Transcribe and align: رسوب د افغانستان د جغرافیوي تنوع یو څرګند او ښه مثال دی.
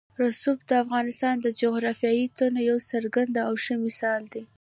رسوب 0.23 0.57
د 0.69 0.71
افغانستان 0.83 1.35
د 1.41 1.47
جغرافیوي 1.61 2.25
تنوع 2.37 2.65
یو 2.69 2.77
څرګند 2.91 3.33
او 3.47 3.53
ښه 3.63 3.75
مثال 3.85 4.21
دی. 4.33 4.43